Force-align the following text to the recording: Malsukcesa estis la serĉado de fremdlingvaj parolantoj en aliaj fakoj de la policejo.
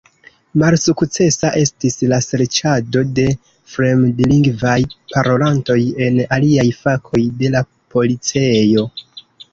Malsukcesa 0.59 1.51
estis 1.63 1.97
la 2.13 2.17
serĉado 2.27 3.03
de 3.19 3.25
fremdlingvaj 3.73 4.79
parolantoj 5.13 5.79
en 6.07 6.19
aliaj 6.39 6.67
fakoj 6.81 7.23
de 7.43 7.53
la 7.59 7.63
policejo. 7.99 8.89